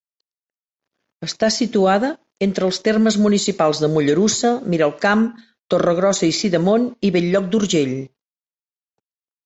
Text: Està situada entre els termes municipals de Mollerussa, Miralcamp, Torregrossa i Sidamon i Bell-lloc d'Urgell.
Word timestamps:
Està 1.27 1.49
situada 1.55 2.09
entre 2.47 2.65
els 2.69 2.81
termes 2.89 3.19
municipals 3.27 3.83
de 3.85 3.91
Mollerussa, 3.97 4.53
Miralcamp, 4.75 5.29
Torregrossa 5.75 6.27
i 6.33 6.37
Sidamon 6.43 6.93
i 7.11 7.17
Bell-lloc 7.19 7.51
d'Urgell. 7.55 7.99